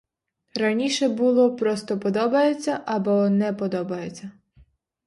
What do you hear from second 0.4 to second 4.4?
Раніше було просто подобається або не подобається.